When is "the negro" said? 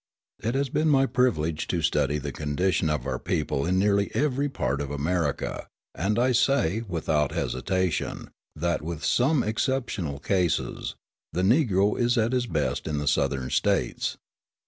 11.33-11.99